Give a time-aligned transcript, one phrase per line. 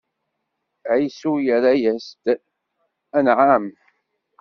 [0.93, 2.25] Ɛisu yerra-yas-d:
[3.17, 3.65] Anɛam!